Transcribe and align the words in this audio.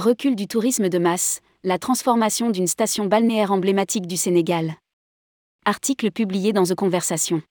Recul 0.00 0.34
du 0.34 0.46
tourisme 0.46 0.88
de 0.88 0.96
masse, 0.98 1.42
la 1.62 1.78
transformation 1.78 2.48
d'une 2.48 2.66
station 2.66 3.04
balnéaire 3.04 3.52
emblématique 3.52 4.06
du 4.06 4.16
Sénégal. 4.16 4.76
Article 5.66 6.10
publié 6.10 6.54
dans 6.54 6.64
The 6.64 6.74
Conversation. 6.74 7.42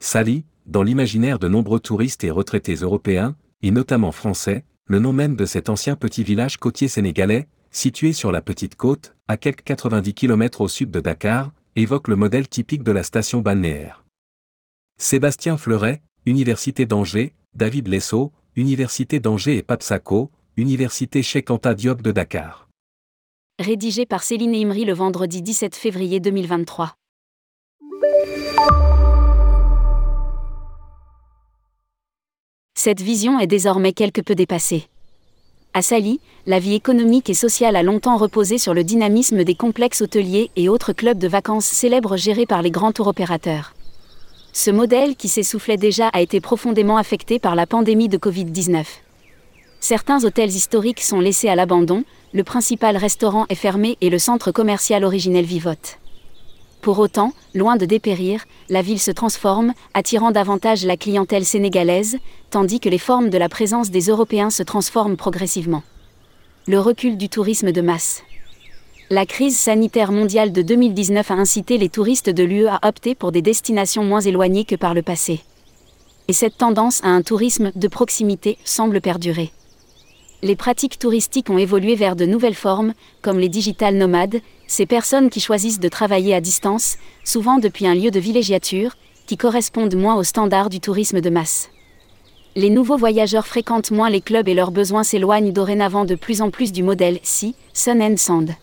Sali, 0.00 0.44
dans 0.66 0.84
l'imaginaire 0.84 1.40
de 1.40 1.48
nombreux 1.48 1.80
touristes 1.80 2.22
et 2.22 2.30
retraités 2.30 2.76
européens, 2.76 3.34
et 3.62 3.72
notamment 3.72 4.12
français, 4.12 4.64
le 4.84 5.00
nom 5.00 5.12
même 5.12 5.34
de 5.34 5.44
cet 5.44 5.68
ancien 5.68 5.96
petit 5.96 6.22
village 6.22 6.58
côtier 6.58 6.86
sénégalais, 6.86 7.48
situé 7.72 8.12
sur 8.12 8.30
la 8.30 8.42
petite 8.42 8.76
côte, 8.76 9.16
à 9.26 9.36
quelques 9.36 9.64
90 9.64 10.14
km 10.14 10.60
au 10.60 10.68
sud 10.68 10.92
de 10.92 11.00
Dakar, 11.00 11.50
évoque 11.74 12.06
le 12.06 12.14
modèle 12.14 12.46
typique 12.46 12.84
de 12.84 12.92
la 12.92 13.02
station 13.02 13.40
balnéaire. 13.40 14.04
Sébastien 14.98 15.56
Fleuret, 15.56 16.00
Université 16.26 16.86
d'Angers, 16.86 17.34
David 17.54 17.88
Lesso, 17.88 18.30
Université 18.54 19.18
d'Angers 19.18 19.56
et 19.56 19.64
Papsako, 19.64 20.30
Université 20.58 21.22
Cheikh 21.22 21.50
Anta 21.50 21.74
Diop 21.74 22.00
de 22.00 22.12
Dakar. 22.12 22.66
Rédigé 23.58 24.06
par 24.06 24.22
Céline 24.22 24.54
Imri 24.54 24.86
le 24.86 24.94
vendredi 24.94 25.42
17 25.42 25.76
février 25.76 26.18
2023. 26.18 26.94
Cette 32.74 33.02
vision 33.02 33.38
est 33.38 33.46
désormais 33.46 33.92
quelque 33.92 34.22
peu 34.22 34.34
dépassée. 34.34 34.86
À 35.74 35.82
Sali, 35.82 36.20
la 36.46 36.58
vie 36.58 36.72
économique 36.72 37.28
et 37.28 37.34
sociale 37.34 37.76
a 37.76 37.82
longtemps 37.82 38.16
reposé 38.16 38.56
sur 38.56 38.72
le 38.72 38.82
dynamisme 38.82 39.44
des 39.44 39.56
complexes 39.56 40.00
hôteliers 40.00 40.50
et 40.56 40.70
autres 40.70 40.94
clubs 40.94 41.18
de 41.18 41.28
vacances 41.28 41.66
célèbres 41.66 42.16
gérés 42.16 42.46
par 42.46 42.62
les 42.62 42.70
grands 42.70 42.92
tours 42.92 43.08
opérateurs. 43.08 43.74
Ce 44.54 44.70
modèle 44.70 45.16
qui 45.16 45.28
s'essoufflait 45.28 45.76
déjà 45.76 46.08
a 46.08 46.22
été 46.22 46.40
profondément 46.40 46.96
affecté 46.96 47.38
par 47.38 47.56
la 47.56 47.66
pandémie 47.66 48.08
de 48.08 48.16
Covid-19. 48.16 48.86
Certains 49.80 50.24
hôtels 50.24 50.50
historiques 50.50 51.02
sont 51.02 51.20
laissés 51.20 51.48
à 51.48 51.54
l'abandon, 51.54 52.04
le 52.32 52.44
principal 52.44 52.96
restaurant 52.96 53.46
est 53.48 53.54
fermé 53.54 53.96
et 54.00 54.10
le 54.10 54.18
centre 54.18 54.50
commercial 54.50 55.04
originel 55.04 55.44
vivote. 55.44 55.98
Pour 56.82 56.98
autant, 56.98 57.32
loin 57.54 57.76
de 57.76 57.84
dépérir, 57.84 58.44
la 58.68 58.82
ville 58.82 59.00
se 59.00 59.10
transforme, 59.10 59.72
attirant 59.94 60.30
davantage 60.30 60.84
la 60.84 60.96
clientèle 60.96 61.44
sénégalaise, 61.44 62.18
tandis 62.50 62.80
que 62.80 62.88
les 62.88 62.98
formes 62.98 63.30
de 63.30 63.38
la 63.38 63.48
présence 63.48 63.90
des 63.90 64.06
Européens 64.06 64.50
se 64.50 64.62
transforment 64.62 65.16
progressivement. 65.16 65.82
Le 66.66 66.80
recul 66.80 67.16
du 67.16 67.28
tourisme 67.28 67.72
de 67.72 67.80
masse. 67.80 68.22
La 69.10 69.26
crise 69.26 69.56
sanitaire 69.56 70.10
mondiale 70.10 70.52
de 70.52 70.62
2019 70.62 71.30
a 71.30 71.34
incité 71.34 71.78
les 71.78 71.88
touristes 71.88 72.30
de 72.30 72.42
l'UE 72.42 72.66
à 72.66 72.80
opter 72.82 73.14
pour 73.14 73.30
des 73.30 73.42
destinations 73.42 74.04
moins 74.04 74.20
éloignées 74.20 74.64
que 74.64 74.74
par 74.74 74.94
le 74.94 75.02
passé. 75.02 75.40
Et 76.28 76.32
cette 76.32 76.58
tendance 76.58 77.02
à 77.04 77.08
un 77.08 77.22
tourisme 77.22 77.70
de 77.76 77.88
proximité 77.88 78.58
semble 78.64 79.00
perdurer 79.00 79.52
les 80.42 80.56
pratiques 80.56 80.98
touristiques 80.98 81.50
ont 81.50 81.58
évolué 81.58 81.94
vers 81.94 82.16
de 82.16 82.26
nouvelles 82.26 82.54
formes, 82.54 82.92
comme 83.22 83.38
les 83.38 83.48
digital 83.48 83.96
nomades, 83.96 84.40
ces 84.66 84.86
personnes 84.86 85.30
qui 85.30 85.40
choisissent 85.40 85.80
de 85.80 85.88
travailler 85.88 86.34
à 86.34 86.40
distance, 86.40 86.98
souvent 87.24 87.58
depuis 87.58 87.86
un 87.86 87.94
lieu 87.94 88.10
de 88.10 88.20
villégiature, 88.20 88.96
qui 89.26 89.36
correspondent 89.36 89.96
moins 89.96 90.16
aux 90.16 90.24
standards 90.24 90.68
du 90.68 90.80
tourisme 90.80 91.20
de 91.20 91.30
masse. 91.30 91.70
Les 92.54 92.70
nouveaux 92.70 92.96
voyageurs 92.96 93.46
fréquentent 93.46 93.90
moins 93.90 94.08
les 94.08 94.20
clubs 94.20 94.48
et 94.48 94.54
leurs 94.54 94.70
besoins 94.70 95.04
s'éloignent 95.04 95.52
dorénavant 95.52 96.04
de 96.04 96.14
plus 96.14 96.40
en 96.40 96.50
plus 96.50 96.72
du 96.72 96.82
modèle 96.82 97.18
Si, 97.22 97.54
Sun 97.72 98.00
and 98.00 98.16
Sand. 98.16 98.54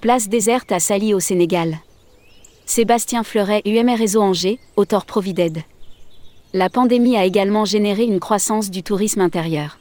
Place 0.00 0.28
déserte 0.28 0.72
à 0.72 0.80
Sali 0.80 1.14
au 1.14 1.20
Sénégal. 1.20 1.78
Sébastien 2.64 3.22
Fleuret, 3.22 3.62
UMR 3.66 3.98
Réseau 3.98 4.22
Angers, 4.22 4.58
auteur 4.76 5.04
Provided. 5.04 5.62
La 6.54 6.70
pandémie 6.70 7.16
a 7.16 7.24
également 7.24 7.64
généré 7.64 8.04
une 8.04 8.20
croissance 8.20 8.70
du 8.70 8.82
tourisme 8.82 9.20
intérieur. 9.20 9.78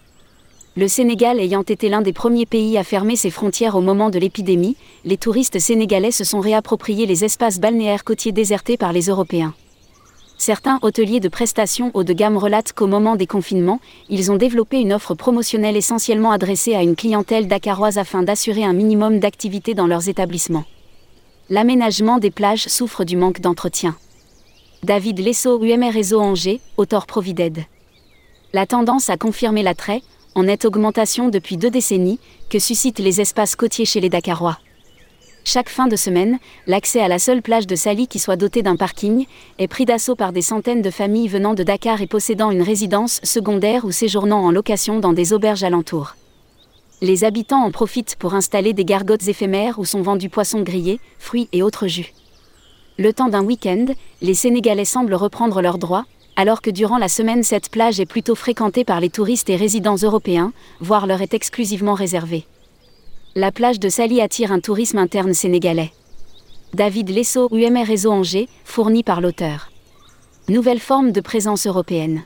Le 0.78 0.88
Sénégal 0.88 1.42
ayant 1.42 1.64
été 1.64 1.90
l'un 1.90 2.02
des 2.02 2.14
premiers 2.14 2.46
pays 2.46 2.78
à 2.78 2.86
fermer 2.86 3.18
ses 3.18 3.30
frontières 3.30 3.76
au 3.76 3.82
moment 3.82 4.10
de 4.10 4.18
l'épidémie, 4.18 4.78
les 5.04 5.18
touristes 5.18 5.60
sénégalais 5.60 6.12
se 6.12 6.24
sont 6.24 6.40
réappropriés 6.40 7.06
les 7.06 7.26
espaces 7.26 7.60
balnéaires 7.60 8.06
côtiers 8.06 8.32
désertés 8.32 8.78
par 8.78 8.94
les 8.94 9.08
Européens. 9.08 9.54
Certains 10.38 10.80
hôteliers 10.82 11.20
de 11.20 11.28
prestations 11.28 11.92
haut 11.94 12.06
de 12.06 12.14
gamme 12.14 12.38
relatent 12.38 12.72
qu'au 12.72 12.88
moment 12.88 13.18
des 13.18 13.28
confinements, 13.28 13.82
ils 14.08 14.32
ont 14.32 14.38
développé 14.38 14.80
une 14.80 14.94
offre 14.94 15.14
promotionnelle 15.14 15.76
essentiellement 15.76 16.32
adressée 16.32 16.74
à 16.74 16.84
une 16.84 16.96
clientèle 16.96 17.50
dakaroise 17.50 17.98
afin 17.98 18.24
d'assurer 18.24 18.64
un 18.64 18.74
minimum 18.74 19.20
d'activité 19.20 19.74
dans 19.74 19.88
leurs 19.88 20.08
établissements. 20.08 20.64
L'aménagement 21.50 22.18
des 22.18 22.32
plages 22.32 22.68
souffre 22.70 23.04
du 23.04 23.18
manque 23.18 23.42
d'entretien. 23.42 23.98
David 24.84 25.20
Lesso, 25.20 25.62
UMR 25.62 25.92
Réseau 25.92 26.22
Angers, 26.22 26.62
auteur 26.78 27.08
Provided. 27.08 27.66
La 28.54 28.66
tendance 28.66 29.10
a 29.10 29.18
confirmé 29.18 29.64
l'attrait, 29.64 30.02
en 30.36 30.44
nette 30.44 30.66
augmentation 30.66 31.30
depuis 31.30 31.58
deux 31.58 31.70
décennies, 31.70 32.20
que 32.50 32.60
suscitent 32.60 33.00
les 33.00 33.22
espaces 33.22 33.56
côtiers 33.56 33.86
chez 33.86 34.00
les 34.00 34.10
Dakarois. 34.10 34.58
Chaque 35.44 35.70
fin 35.70 35.88
de 35.88 35.96
semaine, 35.96 36.38
l'accès 36.68 37.02
à 37.02 37.08
la 37.08 37.18
seule 37.18 37.42
plage 37.42 37.66
de 37.66 37.76
Sali 37.76 38.08
qui 38.08 38.20
soit 38.20 38.36
dotée 38.36 38.62
d'un 38.62 38.76
parking 38.76 39.26
est 39.58 39.68
pris 39.68 39.86
d'assaut 39.86 40.16
par 40.16 40.34
des 40.34 40.44
centaines 40.44 40.84
de 40.84 40.92
familles 40.92 41.28
venant 41.28 41.56
de 41.56 41.64
Dakar 41.64 42.02
et 42.02 42.08
possédant 42.08 42.52
une 42.52 42.62
résidence 42.62 43.20
secondaire 43.24 43.84
ou 43.86 43.92
séjournant 43.92 44.44
en 44.44 44.52
location 44.52 45.00
dans 45.00 45.14
des 45.14 45.34
auberges 45.34 45.64
alentours. 45.64 46.16
Les 47.02 47.24
habitants 47.24 47.64
en 47.64 47.72
profitent 47.72 48.16
pour 48.20 48.36
installer 48.36 48.74
des 48.74 48.86
gargotes 48.86 49.28
éphémères 49.28 49.80
où 49.80 49.86
sont 49.86 50.04
vendus 50.04 50.30
poissons 50.30 50.62
grillés, 50.62 51.00
fruits 51.18 51.50
et 51.52 51.64
autres 51.64 51.88
jus. 51.88 52.14
Le 53.00 53.12
temps 53.12 53.30
d'un 53.30 53.44
week-end, 53.44 53.86
les 54.22 54.36
Sénégalais 54.36 54.86
semblent 54.86 55.16
reprendre 55.16 55.64
leurs 55.64 55.80
droits, 55.80 56.06
alors 56.42 56.64
que 56.64 56.72
durant 56.72 56.98
la 56.98 57.08
semaine 57.08 57.44
cette 57.44 57.70
plage 57.70 58.00
est 58.00 58.08
plutôt 58.08 58.34
fréquentée 58.34 58.84
par 58.84 59.00
les 59.00 59.12
touristes 59.12 59.52
et 59.52 59.56
résidents 59.56 59.98
européens, 59.98 60.54
voire 60.80 61.06
leur 61.06 61.22
est 61.22 61.36
exclusivement 61.36 61.94
réservée. 61.94 62.46
La 63.36 63.52
plage 63.52 63.80
de 63.80 63.90
Sali 63.90 64.22
attire 64.22 64.52
un 64.52 64.60
tourisme 64.60 64.98
interne 64.98 65.36
sénégalais. 65.36 65.92
David 66.74 67.12
Lesso, 67.12 67.48
UMR 67.52 67.86
Réseau 67.86 68.12
Angers, 68.12 68.50
fourni 68.66 69.04
par 69.04 69.22
l'auteur. 69.22 69.70
Nouvelle 70.50 70.80
forme 70.80 71.12
de 71.12 71.22
présence 71.22 71.68
européenne. 71.68 72.24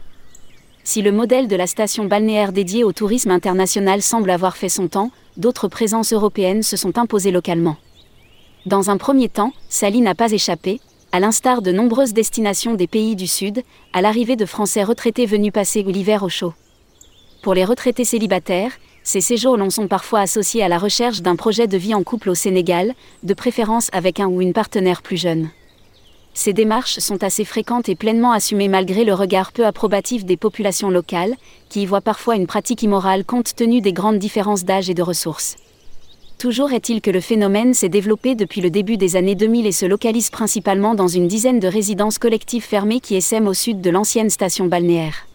Si 0.86 1.02
le 1.02 1.12
modèle 1.12 1.50
de 1.50 1.58
la 1.58 1.68
station 1.68 2.06
balnéaire 2.06 2.54
dédiée 2.54 2.86
au 2.86 2.94
tourisme 2.94 3.32
international 3.32 4.02
semble 4.02 4.30
avoir 4.30 4.56
fait 4.56 4.70
son 4.70 4.88
temps, 4.88 5.12
d'autres 5.36 5.68
présences 5.68 6.14
européennes 6.14 6.64
se 6.64 6.78
sont 6.78 6.98
imposées 6.98 7.32
localement. 7.32 7.76
Dans 8.66 8.90
un 8.90 8.96
premier 8.96 9.28
temps, 9.28 9.52
Sali 9.68 10.00
n'a 10.00 10.16
pas 10.16 10.32
échappé, 10.32 10.80
à 11.16 11.20
l'instar 11.22 11.62
de 11.62 11.72
nombreuses 11.72 12.12
destinations 12.12 12.74
des 12.74 12.88
pays 12.88 13.16
du 13.16 13.26
Sud, 13.26 13.64
à 13.94 14.02
l'arrivée 14.02 14.36
de 14.36 14.46
Français 14.46 14.84
retraités 14.84 15.26
venus 15.26 15.54
passer 15.54 15.82
l'hiver 15.82 16.24
au 16.24 16.28
chaud. 16.28 16.54
Pour 17.42 17.54
les 17.54 17.64
retraités 17.64 18.04
célibataires, 18.04 18.74
ces 19.02 19.22
séjours 19.22 19.56
l'on 19.56 19.70
sont 19.70 19.88
parfois 19.88 20.20
associés 20.20 20.62
à 20.62 20.68
la 20.68 20.78
recherche 20.78 21.22
d'un 21.22 21.38
projet 21.38 21.68
de 21.68 21.78
vie 21.78 21.94
en 21.94 22.04
couple 22.04 22.32
au 22.32 22.36
Sénégal, 22.36 22.94
de 23.24 23.34
préférence 23.34 23.88
avec 23.94 24.20
un 24.20 24.28
ou 24.28 24.42
une 24.42 24.52
partenaire 24.52 25.02
plus 25.02 25.16
jeune. 25.16 25.48
Ces 26.34 26.52
démarches 26.52 27.00
sont 27.00 27.24
assez 27.24 27.46
fréquentes 27.46 27.88
et 27.88 27.96
pleinement 27.96 28.34
assumées 28.34 28.68
malgré 28.68 29.06
le 29.06 29.14
regard 29.14 29.54
peu 29.54 29.66
approbatif 29.66 30.26
des 30.26 30.36
populations 30.36 30.90
locales, 30.90 31.36
qui 31.70 31.84
y 31.84 31.86
voient 31.86 32.02
parfois 32.02 32.36
une 32.36 32.46
pratique 32.46 32.84
immorale 32.84 33.24
compte 33.24 33.56
tenu 33.56 33.80
des 33.80 33.94
grandes 33.94 34.20
différences 34.20 34.66
d'âge 34.66 34.90
et 34.90 34.94
de 34.94 35.02
ressources. 35.02 35.56
Toujours 36.38 36.74
est-il 36.74 37.00
que 37.00 37.12
le 37.12 37.22
phénomène 37.22 37.74
s'est 37.74 37.88
développé 37.88 38.36
depuis 38.36 38.60
le 38.60 38.70
début 38.70 38.98
des 38.98 39.16
années 39.16 39.36
2000 39.36 39.66
et 39.66 39.72
se 39.72 39.86
localise 39.86 40.30
principalement 40.30 40.94
dans 40.94 41.08
une 41.08 41.30
dizaine 41.30 41.62
de 41.62 41.68
résidences 41.68 42.20
collectives 42.20 42.66
fermées 42.66 43.00
qui 43.00 43.16
essaiment 43.16 43.48
au 43.48 43.54
sud 43.54 43.80
de 43.80 43.90
l'ancienne 43.90 44.30
station 44.30 44.66
balnéaire. 44.66 45.28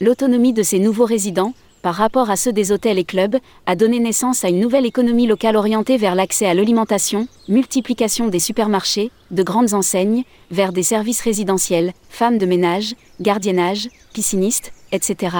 L'autonomie 0.00 0.52
de 0.52 0.62
ces 0.62 0.78
nouveaux 0.78 1.06
résidents, 1.06 1.54
par 1.82 1.96
rapport 1.96 2.30
à 2.30 2.36
ceux 2.36 2.52
des 2.52 2.70
hôtels 2.70 3.00
et 3.00 3.04
clubs, 3.04 3.36
a 3.66 3.74
donné 3.74 3.98
naissance 3.98 4.44
à 4.44 4.48
une 4.48 4.60
nouvelle 4.60 4.86
économie 4.86 5.26
locale 5.26 5.56
orientée 5.56 5.96
vers 5.96 6.14
l'accès 6.14 6.46
à 6.46 6.54
l'alimentation, 6.54 7.26
multiplication 7.48 8.28
des 8.28 8.38
supermarchés, 8.38 9.10
de 9.32 9.42
grandes 9.42 9.74
enseignes, 9.74 10.22
vers 10.52 10.72
des 10.72 10.84
services 10.84 11.20
résidentiels, 11.20 11.92
femmes 12.08 12.38
de 12.38 12.46
ménage, 12.46 12.94
gardiennage, 13.20 13.88
piscinistes, 14.12 14.72
etc. 14.92 15.36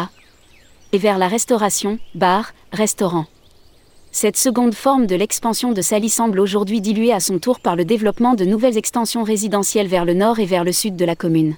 Et 0.90 0.98
vers 0.98 1.18
la 1.18 1.28
restauration, 1.28 2.00
bars, 2.16 2.52
restaurants. 2.72 3.26
Cette 4.14 4.36
seconde 4.36 4.74
forme 4.74 5.06
de 5.06 5.16
l'expansion 5.16 5.72
de 5.72 5.80
Sali 5.80 6.10
semble 6.10 6.38
aujourd'hui 6.38 6.82
diluée 6.82 7.14
à 7.14 7.18
son 7.18 7.38
tour 7.38 7.60
par 7.60 7.76
le 7.76 7.86
développement 7.86 8.34
de 8.34 8.44
nouvelles 8.44 8.76
extensions 8.76 9.22
résidentielles 9.22 9.86
vers 9.86 10.04
le 10.04 10.12
nord 10.12 10.38
et 10.38 10.44
vers 10.44 10.64
le 10.64 10.72
sud 10.72 10.96
de 10.96 11.06
la 11.06 11.16
commune. 11.16 11.56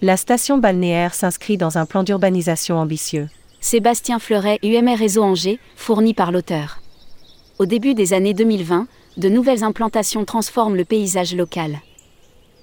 La 0.00 0.16
station 0.16 0.58
balnéaire 0.58 1.12
s'inscrit 1.12 1.56
dans 1.56 1.76
un 1.76 1.84
plan 1.84 2.04
d'urbanisation 2.04 2.78
ambitieux. 2.78 3.28
Sébastien 3.60 4.20
Fleuret, 4.20 4.60
UMR 4.62 4.96
Réseau 4.96 5.24
Angers, 5.24 5.58
fourni 5.74 6.14
par 6.14 6.30
l'auteur. 6.30 6.78
Au 7.58 7.66
début 7.66 7.94
des 7.94 8.12
années 8.12 8.34
2020, 8.34 8.86
de 9.16 9.28
nouvelles 9.28 9.64
implantations 9.64 10.24
transforment 10.24 10.76
le 10.76 10.84
paysage 10.84 11.34
local 11.34 11.80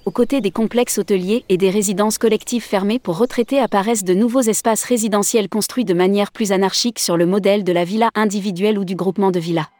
aux 0.06 0.10
côtés 0.10 0.40
des 0.40 0.50
complexes 0.50 0.98
hôteliers 0.98 1.44
et 1.48 1.56
des 1.56 1.70
résidences 1.70 2.18
collectives 2.18 2.62
fermées 2.62 2.98
pour 2.98 3.16
retraités 3.16 3.58
apparaissent 3.58 4.04
de 4.04 4.14
nouveaux 4.14 4.42
espaces 4.42 4.84
résidentiels 4.84 5.48
construits 5.48 5.84
de 5.84 5.94
manière 5.94 6.30
plus 6.30 6.52
anarchique 6.52 6.98
sur 6.98 7.16
le 7.16 7.26
modèle 7.26 7.64
de 7.64 7.72
la 7.72 7.84
villa 7.84 8.10
individuelle 8.14 8.78
ou 8.78 8.84
du 8.84 8.96
groupement 8.96 9.30
de 9.30 9.40
villas. 9.40 9.70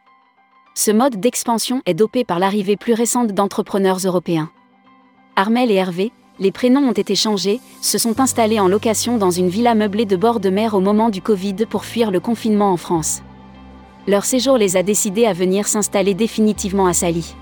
Ce 0.73 0.91
mode 0.91 1.19
d'expansion 1.19 1.81
est 1.85 1.93
dopé 1.93 2.23
par 2.23 2.39
l'arrivée 2.39 2.75
plus 2.75 2.93
récente 2.93 3.31
d'entrepreneurs 3.31 3.99
européens. 3.99 4.49
Armel 5.35 5.71
et 5.71 5.75
Hervé, 5.75 6.11
les 6.39 6.51
prénoms 6.51 6.89
ont 6.89 6.91
été 6.91 7.15
changés, 7.15 7.61
se 7.81 7.97
sont 7.97 8.19
installés 8.19 8.59
en 8.59 8.67
location 8.67 9.17
dans 9.17 9.31
une 9.31 9.47
villa 9.47 9.75
meublée 9.75 10.05
de 10.05 10.17
bord 10.17 10.39
de 10.39 10.49
mer 10.49 10.73
au 10.73 10.81
moment 10.81 11.09
du 11.09 11.21
Covid 11.21 11.65
pour 11.69 11.85
fuir 11.85 12.11
le 12.11 12.19
confinement 12.19 12.71
en 12.71 12.77
France. 12.77 13.21
Leur 14.07 14.25
séjour 14.25 14.57
les 14.57 14.75
a 14.75 14.83
décidés 14.83 15.25
à 15.25 15.33
venir 15.33 15.67
s'installer 15.67 16.13
définitivement 16.13 16.87
à 16.87 16.93
Sali. 16.93 17.35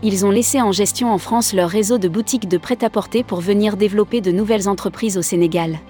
Ils 0.00 0.24
ont 0.24 0.30
laissé 0.30 0.62
en 0.62 0.70
gestion 0.70 1.12
en 1.12 1.18
France 1.18 1.52
leur 1.52 1.68
réseau 1.68 1.98
de 1.98 2.06
boutiques 2.06 2.48
de 2.48 2.56
prêt-à-porter 2.56 3.24
pour 3.24 3.40
venir 3.40 3.76
développer 3.76 4.20
de 4.20 4.30
nouvelles 4.30 4.68
entreprises 4.68 5.18
au 5.18 5.22
Sénégal. 5.22 5.80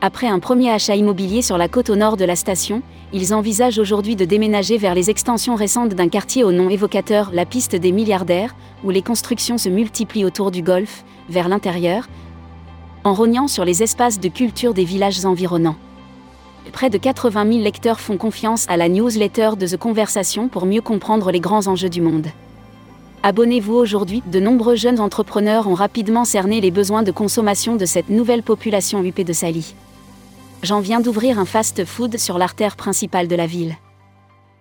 Après 0.00 0.28
un 0.28 0.38
premier 0.38 0.70
achat 0.70 0.96
immobilier 0.96 1.42
sur 1.42 1.58
la 1.58 1.68
côte 1.68 1.90
au 1.90 1.96
nord 1.96 2.16
de 2.16 2.24
la 2.24 2.36
station, 2.36 2.82
ils 3.12 3.34
envisagent 3.34 3.78
aujourd'hui 3.78 4.16
de 4.16 4.24
déménager 4.24 4.78
vers 4.78 4.94
les 4.94 5.10
extensions 5.10 5.56
récentes 5.56 5.94
d'un 5.94 6.08
quartier 6.08 6.42
au 6.42 6.52
nom 6.52 6.70
évocateur, 6.70 7.30
la 7.34 7.44
piste 7.44 7.76
des 7.76 7.92
milliardaires, 7.92 8.54
où 8.82 8.90
les 8.90 9.02
constructions 9.02 9.58
se 9.58 9.68
multiplient 9.68 10.24
autour 10.24 10.50
du 10.50 10.62
golfe, 10.62 11.04
vers 11.28 11.50
l'intérieur, 11.50 12.08
en 13.04 13.12
rognant 13.12 13.48
sur 13.48 13.66
les 13.66 13.82
espaces 13.82 14.20
de 14.20 14.28
culture 14.28 14.72
des 14.72 14.84
villages 14.84 15.26
environnants. 15.26 15.76
Près 16.72 16.88
de 16.88 16.98
80 16.98 17.46
000 17.52 17.58
lecteurs 17.62 18.00
font 18.00 18.16
confiance 18.16 18.64
à 18.68 18.78
la 18.78 18.88
newsletter 18.88 19.50
de 19.58 19.66
The 19.66 19.76
Conversation 19.76 20.48
pour 20.48 20.64
mieux 20.64 20.82
comprendre 20.82 21.30
les 21.30 21.40
grands 21.40 21.66
enjeux 21.66 21.90
du 21.90 22.00
monde. 22.00 22.28
Abonnez-vous 23.24 23.74
aujourd'hui, 23.74 24.22
de 24.30 24.38
nombreux 24.38 24.76
jeunes 24.76 25.00
entrepreneurs 25.00 25.66
ont 25.66 25.74
rapidement 25.74 26.24
cerné 26.24 26.60
les 26.60 26.70
besoins 26.70 27.02
de 27.02 27.10
consommation 27.10 27.74
de 27.74 27.84
cette 27.84 28.10
nouvelle 28.10 28.44
population 28.44 29.02
huppée 29.02 29.24
de 29.24 29.32
Sali. 29.32 29.74
J'en 30.62 30.80
viens 30.80 31.00
d'ouvrir 31.00 31.38
un 31.38 31.44
fast-food 31.44 32.16
sur 32.16 32.38
l'artère 32.38 32.76
principale 32.76 33.26
de 33.26 33.34
la 33.34 33.46
ville. 33.46 33.76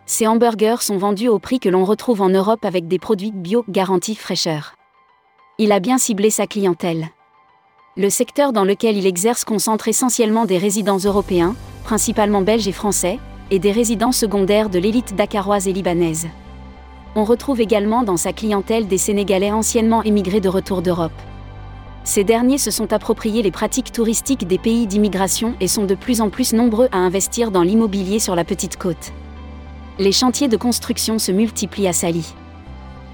Ces 0.07 0.25
hamburgers 0.25 0.81
sont 0.81 0.97
vendus 0.97 1.27
au 1.27 1.37
prix 1.37 1.59
que 1.59 1.69
l'on 1.69 1.85
retrouve 1.85 2.21
en 2.21 2.29
Europe 2.29 2.65
avec 2.65 2.87
des 2.87 2.97
produits 2.97 3.31
bio 3.31 3.63
garantis 3.69 4.15
fraîcheur. 4.15 4.73
Il 5.59 5.71
a 5.71 5.79
bien 5.79 5.97
ciblé 5.97 6.29
sa 6.29 6.47
clientèle. 6.47 7.09
Le 7.95 8.09
secteur 8.09 8.53
dans 8.53 8.63
lequel 8.63 8.97
il 8.97 9.05
exerce 9.05 9.43
concentre 9.43 9.87
essentiellement 9.87 10.45
des 10.45 10.57
résidents 10.57 10.99
européens, 10.99 11.55
principalement 11.83 12.41
belges 12.41 12.67
et 12.67 12.71
français, 12.71 13.19
et 13.51 13.59
des 13.59 13.71
résidents 13.71 14.11
secondaires 14.11 14.69
de 14.69 14.79
l'élite 14.79 15.15
dakaroise 15.15 15.67
et 15.67 15.73
libanaise. 15.73 16.27
On 17.19 17.23
retrouve 17.23 17.61
également 17.61 18.03
dans 18.03 18.15
sa 18.15 18.31
clientèle 18.31 18.87
des 18.87 18.99
Sénégalais 18.99 19.51
anciennement 19.51 20.03
émigrés 20.03 20.39
de 20.39 20.49
retour 20.49 20.83
d'Europe. 20.83 21.19
Ces 22.03 22.23
derniers 22.23 22.59
se 22.59 22.69
sont 22.69 22.93
appropriés 22.93 23.41
les 23.41 23.49
pratiques 23.49 23.91
touristiques 23.91 24.45
des 24.45 24.59
pays 24.59 24.85
d'immigration 24.85 25.55
et 25.59 25.67
sont 25.67 25.85
de 25.85 25.95
plus 25.95 26.21
en 26.21 26.29
plus 26.29 26.53
nombreux 26.53 26.87
à 26.91 26.97
investir 26.99 27.49
dans 27.49 27.63
l'immobilier 27.63 28.19
sur 28.19 28.35
la 28.35 28.43
petite 28.43 28.77
côte. 28.77 29.13
Les 29.97 30.11
chantiers 30.11 30.47
de 30.47 30.57
construction 30.57 31.17
se 31.17 31.31
multiplient 31.31 31.87
à 31.87 31.93
Sali. 31.93 32.35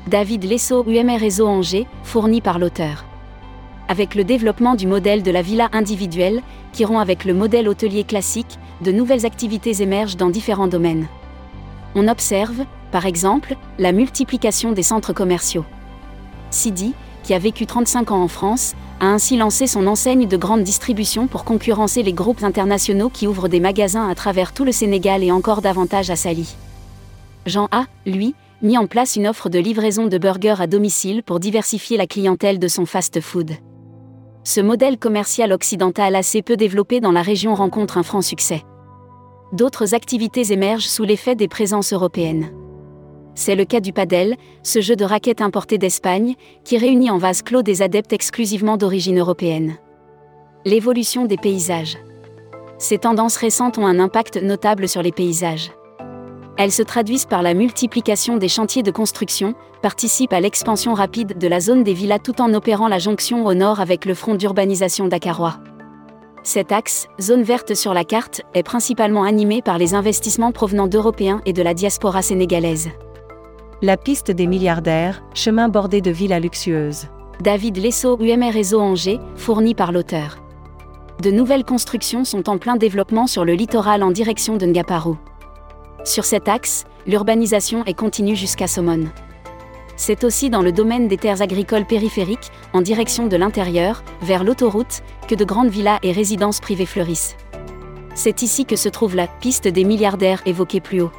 David 0.08 0.44
Lesso 0.44 0.84
UMR 0.86 1.18
Réseau 1.18 1.48
Angers, 1.48 1.88
fourni 2.04 2.42
par 2.42 2.60
l'auteur. 2.60 3.06
Avec 3.88 4.16
le 4.16 4.26
développement 4.26 4.76
du 4.76 4.86
modèle 4.86 5.24
de 5.24 5.32
la 5.32 5.42
villa 5.42 5.70
individuelle, 5.72 6.42
qui 6.74 6.84
rompt 6.84 7.00
avec 7.00 7.24
le 7.24 7.34
modèle 7.34 7.70
hôtelier 7.70 8.04
classique, 8.04 8.60
de 8.82 8.92
nouvelles 8.92 9.26
activités 9.26 9.82
émergent 9.82 10.18
dans 10.18 10.30
différents 10.30 10.68
domaines. 10.68 11.08
On 11.96 12.10
observe, 12.10 12.66
par 12.94 13.08
exemple, 13.08 13.58
la 13.80 13.92
multiplication 13.92 14.72
des 14.72 14.84
centres 14.84 15.14
commerciaux. 15.14 15.66
Sidi, 16.52 16.94
qui 17.24 17.34
a 17.34 17.40
vécu 17.40 17.66
35 17.66 18.12
ans 18.12 18.22
en 18.22 18.28
France, 18.28 18.76
a 19.00 19.08
ainsi 19.08 19.36
lancé 19.36 19.66
son 19.66 19.88
enseigne 19.88 20.28
de 20.28 20.38
grande 20.38 20.62
distribution 20.62 21.26
pour 21.26 21.44
concurrencer 21.44 22.04
les 22.04 22.14
groupes 22.14 22.44
internationaux 22.44 23.10
qui 23.10 23.26
ouvrent 23.26 23.48
des 23.48 23.60
magasins 23.60 24.08
à 24.08 24.14
travers 24.14 24.54
tout 24.54 24.64
le 24.64 24.72
Sénégal 24.72 25.24
et 25.24 25.32
encore 25.32 25.64
davantage 25.64 26.12
à 26.12 26.16
Sali. 26.16 26.56
Jean 27.48 27.68
A, 27.72 27.86
lui, 28.06 28.36
mis 28.62 28.78
en 28.78 28.86
place 28.86 29.16
une 29.16 29.26
offre 29.26 29.50
de 29.50 29.58
livraison 29.58 30.06
de 30.06 30.20
burgers 30.20 30.62
à 30.62 30.68
domicile 30.68 31.24
pour 31.24 31.40
diversifier 31.40 31.98
la 31.98 32.06
clientèle 32.06 32.60
de 32.60 32.68
son 32.68 32.86
fast-food. 32.86 33.54
Ce 34.44 34.62
modèle 34.62 35.00
commercial 35.00 35.52
occidental 35.52 36.16
assez 36.16 36.44
peu 36.44 36.58
développé 36.58 37.00
dans 37.00 37.12
la 37.12 37.24
région 37.24 37.56
rencontre 37.56 37.98
un 37.98 38.04
franc 38.04 38.22
succès. 38.22 38.62
D'autres 39.52 39.96
activités 39.96 40.54
émergent 40.54 40.88
sous 40.88 41.06
l'effet 41.06 41.36
des 41.36 41.48
présences 41.48 41.92
européennes. 41.92 42.52
C'est 43.36 43.56
le 43.56 43.66
cas 43.66 43.80
du 43.80 43.94
padel, 43.94 44.36
ce 44.62 44.80
jeu 44.80 44.96
de 44.96 45.06
raquettes 45.06 45.42
importé 45.42 45.78
d'Espagne, 45.78 46.36
qui 46.64 46.78
réunit 46.78 47.10
en 47.10 47.18
vase 47.18 47.42
clos 47.42 47.64
des 47.64 47.82
adeptes 47.82 48.14
exclusivement 48.14 48.78
d'origine 48.78 49.20
européenne. 49.20 49.78
L'évolution 50.66 51.26
des 51.26 51.38
paysages. 51.38 51.98
Ces 52.78 53.00
tendances 53.00 53.38
récentes 53.38 53.78
ont 53.78 53.88
un 53.88 54.00
impact 54.00 54.42
notable 54.42 54.88
sur 54.88 55.02
les 55.02 55.12
paysages. 55.12 55.72
Elles 56.58 56.72
se 56.72 56.84
traduisent 56.84 57.26
par 57.26 57.42
la 57.42 57.56
multiplication 57.56 58.38
des 58.38 58.48
chantiers 58.48 58.84
de 58.84 58.92
construction, 58.92 59.56
participent 59.82 60.34
à 60.34 60.40
l'expansion 60.40 60.94
rapide 60.94 61.38
de 61.38 61.48
la 61.48 61.60
zone 61.60 61.84
des 61.84 61.94
villas 61.94 62.20
tout 62.20 62.40
en 62.40 62.54
opérant 62.54 62.88
la 62.88 63.00
jonction 63.00 63.46
au 63.46 63.56
nord 63.56 63.80
avec 63.80 64.06
le 64.06 64.14
front 64.14 64.36
d'urbanisation 64.36 65.08
dakarois. 65.08 65.58
Cet 66.44 66.72
axe, 66.72 67.08
zone 67.20 67.42
verte 67.42 67.74
sur 67.74 67.94
la 67.94 68.04
carte, 68.04 68.42
est 68.54 68.64
principalement 68.64 69.24
animé 69.24 69.62
par 69.62 69.78
les 69.78 69.96
investissements 69.96 70.52
provenant 70.52 70.88
d'Européens 70.88 71.42
et 71.46 71.54
de 71.54 71.64
la 71.64 71.74
diaspora 71.74 72.22
sénégalaise. 72.22 72.90
La 73.84 73.98
piste 73.98 74.32
des 74.32 74.48
milliardaires, 74.48 75.22
chemin 75.34 75.68
bordé 75.68 76.00
de 76.00 76.10
villas 76.10 76.40
luxueuses. 76.40 77.08
David 77.42 77.76
Lesso 77.76 78.18
UMR 78.18 78.54
Réseau 78.54 78.80
Angers, 78.80 79.20
fourni 79.36 79.76
par 79.76 79.92
l'auteur. 79.92 80.38
De 81.22 81.30
nouvelles 81.32 81.66
constructions 81.66 82.24
sont 82.24 82.48
en 82.48 82.58
plein 82.58 82.78
développement 82.78 83.28
sur 83.28 83.44
le 83.44 83.56
littoral 83.56 84.02
en 84.02 84.12
direction 84.12 84.56
de 84.56 84.66
Ngaparou. 84.66 85.18
Sur 86.06 86.24
cet 86.24 86.48
axe, 86.48 86.86
l'urbanisation 87.06 87.84
est 87.84 87.94
continue 87.94 88.38
jusqu'à 88.38 88.68
Somone. 88.68 89.10
C'est 89.98 90.24
aussi 90.24 90.50
dans 90.50 90.62
le 90.62 90.72
domaine 90.72 91.10
des 91.10 91.18
terres 91.18 91.42
agricoles 91.42 91.86
périphériques, 91.86 92.52
en 92.72 92.80
direction 92.80 93.28
de 93.28 93.36
l'intérieur, 93.36 94.02
vers 94.22 94.46
l'autoroute, 94.46 95.02
que 95.28 95.36
de 95.36 95.44
grandes 95.44 95.72
villas 95.72 96.00
et 96.04 96.14
résidences 96.14 96.62
privées 96.62 96.86
fleurissent. 96.86 97.36
C'est 98.16 98.44
ici 98.44 98.64
que 98.64 98.78
se 98.78 98.88
trouve 98.88 99.18
la 99.18 99.28
piste 99.28 99.68
des 99.68 99.84
milliardaires 99.84 100.42
évoquée 100.46 100.80
plus 100.80 101.02
haut. 101.02 101.12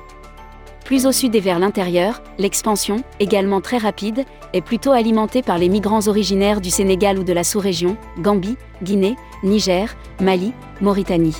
Plus 0.84 1.06
au 1.06 1.12
sud 1.12 1.34
et 1.34 1.40
vers 1.40 1.58
l'intérieur, 1.58 2.22
l'expansion, 2.38 3.02
également 3.18 3.62
très 3.62 3.78
rapide, 3.78 4.24
est 4.52 4.60
plutôt 4.60 4.92
alimentée 4.92 5.40
par 5.40 5.56
les 5.56 5.70
migrants 5.70 6.06
originaires 6.08 6.60
du 6.60 6.70
Sénégal 6.70 7.18
ou 7.18 7.24
de 7.24 7.32
la 7.32 7.42
sous-région, 7.42 7.96
Gambie, 8.18 8.58
Guinée, 8.82 9.16
Niger, 9.42 9.96
Mali, 10.20 10.52
Mauritanie. 10.82 11.36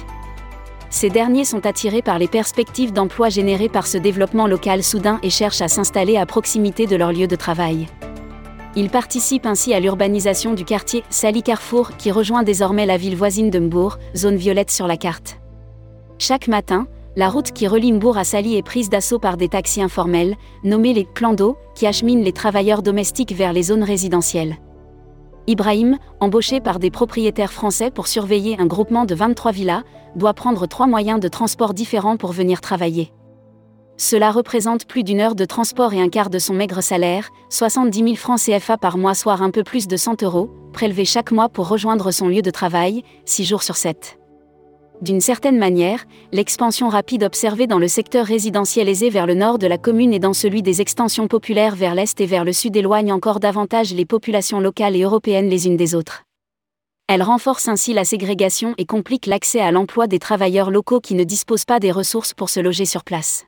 Ces 0.89 1.11
derniers 1.11 1.45
sont 1.45 1.67
attirés 1.67 2.03
par 2.03 2.19
les 2.19 2.29
perspectives 2.29 2.93
d'emploi 2.93 3.29
générées 3.29 3.69
par 3.69 3.87
ce 3.87 3.99
développement 3.99 4.47
local 4.47 4.83
soudain 4.83 5.19
et 5.23 5.31
cherchent 5.31 5.61
à 5.61 5.69
s'installer 5.69 6.17
à 6.17 6.25
proximité 6.25 6.87
de 6.87 6.97
leur 6.97 7.13
lieu 7.13 7.27
de 7.27 7.37
travail. 7.37 7.89
Ils 8.77 8.91
participent 8.91 9.47
ainsi 9.47 9.75
à 9.75 9.81
l'urbanisation 9.81 10.55
du 10.55 10.65
quartier 10.65 11.05
Sali 11.11 11.43
Carrefour 11.43 11.97
qui 11.97 12.11
rejoint 12.11 12.45
désormais 12.45 12.87
la 12.87 12.97
ville 12.97 13.17
voisine 13.17 13.51
de 13.51 13.59
Mbourg, 13.59 13.99
zone 14.17 14.37
violette 14.37 14.71
sur 14.71 14.87
la 14.87 14.97
carte. 14.97 15.39
Chaque 16.19 16.49
matin, 16.49 16.87
la 17.17 17.29
route 17.29 17.53
qui 17.53 17.69
relie 17.69 17.93
Mbourg 17.93 18.19
à 18.19 18.25
Sali 18.25 18.57
est 18.57 18.63
prise 18.63 18.89
d'assaut 18.89 19.19
par 19.19 19.37
des 19.37 19.49
taxis 19.49 19.83
informels, 19.83 20.37
nommés 20.65 20.93
les 20.93 21.05
plans 21.05 21.35
d'eau, 21.35 21.57
qui 21.75 21.87
acheminent 21.87 22.25
les 22.25 22.33
travailleurs 22.33 22.83
domestiques 22.83 23.33
vers 23.33 23.53
les 23.53 23.65
zones 23.65 23.85
résidentielles. 23.85 24.57
Ibrahim, 25.47 25.99
embauché 26.21 26.61
par 26.61 26.79
des 26.79 26.91
propriétaires 26.91 27.53
français 27.53 27.91
pour 27.91 28.07
surveiller 28.07 28.57
un 28.59 28.67
groupement 28.67 29.05
de 29.05 29.15
23 29.15 29.53
villas, 29.53 29.83
doit 30.17 30.35
prendre 30.35 30.67
trois 30.67 30.87
moyens 30.87 31.21
de 31.21 31.29
transport 31.29 31.75
différents 31.75 32.17
pour 32.17 32.33
venir 32.33 32.61
travailler. 32.61 33.13
Cela 33.97 34.33
représente 34.33 34.87
plus 34.87 35.05
d'une 35.05 35.21
heure 35.21 35.37
de 35.37 35.45
transport 35.45 35.93
et 35.93 36.01
un 36.01 36.09
quart 36.09 36.31
de 36.31 36.41
son 36.41 36.55
maigre 36.55 36.83
salaire, 36.83 37.29
70 37.51 37.99
000 37.99 38.15
francs 38.17 38.41
CFA 38.41 38.77
par 38.77 38.99
mois, 38.99 39.15
soit 39.15 39.35
un 39.35 39.51
peu 39.51 39.63
plus 39.63 39.87
de 39.87 39.97
100 39.97 40.25
euros, 40.25 40.51
prélevés 40.73 41.05
chaque 41.05 41.31
mois 41.31 41.49
pour 41.49 41.69
rejoindre 41.69 42.11
son 42.11 42.27
lieu 42.27 42.43
de 42.43 42.51
travail, 42.51 43.05
6 43.25 43.45
jours 43.45 43.63
sur 43.63 43.77
7. 43.77 44.19
D'une 45.05 45.21
certaine 45.21 45.59
manière, 45.59 46.07
l'expansion 46.33 46.89
rapide 46.89 47.25
observée 47.25 47.67
dans 47.67 47.79
le 47.79 47.89
secteur 47.89 48.25
résidentiel 48.25 48.89
aisé 48.89 49.11
vers 49.11 49.27
le 49.27 49.35
nord 49.35 49.59
de 49.59 49.67
la 49.67 49.77
commune 49.77 50.15
et 50.15 50.19
dans 50.19 50.33
celui 50.33 50.63
des 50.63 50.81
extensions 50.81 51.29
populaires 51.29 51.77
vers 51.77 51.95
l'est 51.95 52.19
et 52.23 52.25
vers 52.25 52.43
le 52.43 52.55
sud 52.55 52.75
éloigne 52.75 53.13
encore 53.13 53.39
davantage 53.39 53.93
les 53.93 54.07
populations 54.07 54.61
locales 54.61 54.97
et 54.97 55.03
européennes 55.03 55.51
les 55.51 55.67
unes 55.67 55.77
des 55.77 55.95
autres. 55.95 56.23
Elle 57.07 57.23
renforce 57.23 57.69
ainsi 57.69 57.93
la 57.93 58.07
ségrégation 58.07 58.73
et 58.79 58.87
complique 58.87 59.27
l'accès 59.27 59.61
à 59.61 59.73
l'emploi 59.73 60.07
des 60.07 60.19
travailleurs 60.19 60.71
locaux 60.71 61.01
qui 61.01 61.15
ne 61.15 61.25
disposent 61.25 61.67
pas 61.67 61.81
des 61.81 61.93
ressources 61.93 62.33
pour 62.33 62.49
se 62.49 62.61
loger 62.61 62.87
sur 62.87 63.05
place 63.05 63.45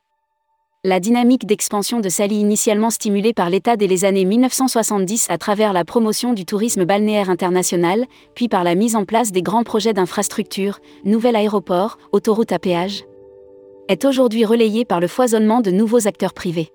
la 0.87 1.00
dynamique 1.00 1.47
d'expansion 1.47 1.99
de 1.99 2.09
Sali 2.09 2.37
initialement 2.37 2.90
stimulée 2.90 3.33
par 3.33 3.50
l'État 3.50 3.76
dès 3.76 3.88
les 3.88 4.05
années 4.05 4.25
1970 4.25 5.26
à 5.31 5.37
travers 5.37 5.73
la 5.73 5.85
promotion 5.85 6.33
du 6.33 6.45
tourisme 6.45 6.85
balnéaire 6.85 7.28
international, 7.28 8.07
puis 8.37 8.47
par 8.47 8.62
la 8.62 8.76
mise 8.76 8.95
en 8.95 9.05
place 9.05 9.33
des 9.33 9.43
grands 9.43 9.64
projets 9.64 9.95
d'infrastructures, 9.95 10.78
nouvel 11.05 11.35
aéroport, 11.35 11.99
autoroute 12.12 12.52
à 12.52 12.61
péage, 12.61 13.05
est 13.88 14.05
aujourd'hui 14.05 14.45
relayée 14.45 14.85
par 14.85 15.00
le 15.00 15.09
foisonnement 15.09 15.61
de 15.61 15.73
nouveaux 15.73 16.07
acteurs 16.07 16.35
privés. 16.35 16.69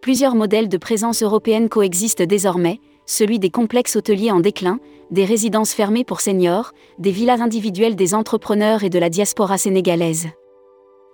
Plusieurs 0.00 0.34
modèles 0.34 0.70
de 0.70 0.78
présence 0.78 1.22
européenne 1.22 1.68
coexistent 1.68 2.22
désormais, 2.22 2.80
celui 3.04 3.38
des 3.38 3.50
complexes 3.50 3.96
hôteliers 3.96 4.30
en 4.30 4.40
déclin, 4.40 4.80
des 5.10 5.26
résidences 5.26 5.74
fermées 5.74 6.04
pour 6.04 6.22
seniors, 6.22 6.72
des 6.98 7.10
villas 7.10 7.42
individuelles 7.42 7.96
des 7.96 8.14
entrepreneurs 8.14 8.84
et 8.84 8.90
de 8.90 8.98
la 8.98 9.10
diaspora 9.10 9.58
sénégalaise. 9.58 10.28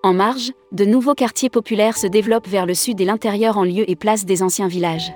En 0.04 0.12
marge, 0.12 0.52
de 0.70 0.84
nouveaux 0.84 1.14
quartiers 1.14 1.48
populaires 1.48 1.96
se 1.96 2.06
développent 2.06 2.46
vers 2.46 2.66
le 2.66 2.74
sud 2.74 3.00
et 3.00 3.06
l'intérieur 3.06 3.56
en 3.56 3.64
lieu 3.64 3.88
et 3.88 3.96
place 3.96 4.26
des 4.26 4.42
anciens 4.42 4.68
villages. 4.68 5.10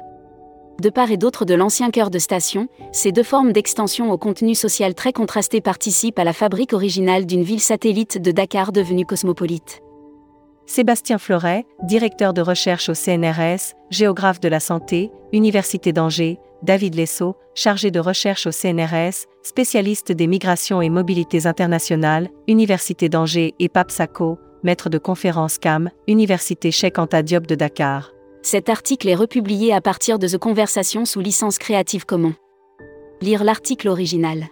De 0.80 0.88
part 0.88 1.10
et 1.10 1.18
d'autre 1.18 1.44
de 1.44 1.52
l'ancien 1.52 1.90
cœur 1.90 2.08
de 2.08 2.18
station, 2.18 2.68
ces 2.90 3.12
deux 3.12 3.22
formes 3.22 3.52
d'extension 3.52 4.10
au 4.10 4.16
contenu 4.16 4.54
social 4.54 4.94
très 4.94 5.12
contrasté 5.12 5.60
participent 5.60 6.18
à 6.18 6.24
la 6.24 6.32
fabrique 6.32 6.72
originale 6.72 7.26
d'une 7.26 7.42
ville 7.42 7.60
satellite 7.60 8.16
de 8.16 8.30
Dakar 8.30 8.72
devenue 8.72 9.04
cosmopolite. 9.04 9.82
Sébastien 10.64 11.18
Floret, 11.18 11.66
directeur 11.82 12.32
de 12.32 12.40
recherche 12.40 12.88
au 12.88 12.94
CNRS, 12.94 13.74
géographe 13.90 14.40
de 14.40 14.48
la 14.48 14.58
santé, 14.58 15.10
Université 15.34 15.92
d'Angers, 15.92 16.38
David 16.62 16.94
Lesseau, 16.94 17.36
chargé 17.54 17.90
de 17.90 18.00
recherche 18.00 18.46
au 18.46 18.52
CNRS, 18.52 19.26
spécialiste 19.42 20.12
des 20.12 20.26
migrations 20.26 20.80
et 20.80 20.88
mobilités 20.88 21.46
internationales, 21.46 22.30
Université 22.46 23.10
d'Angers 23.10 23.54
et 23.58 23.68
Pape 23.68 23.90
Sako, 23.90 24.38
maître 24.62 24.88
de 24.88 24.98
conférence 24.98 25.58
CAM, 25.58 25.90
Université 26.06 26.70
Cheikh 26.70 26.98
Anta 26.98 27.22
Diop 27.22 27.46
de 27.46 27.54
Dakar. 27.54 28.12
Cet 28.42 28.68
article 28.68 29.08
est 29.08 29.14
republié 29.14 29.72
à 29.72 29.80
partir 29.80 30.18
de 30.18 30.28
The 30.28 30.38
Conversation 30.38 31.04
sous 31.04 31.20
licence 31.20 31.58
Creative 31.58 32.06
Commons. 32.06 32.34
Lire 33.20 33.44
l'article 33.44 33.88
original. 33.88 34.48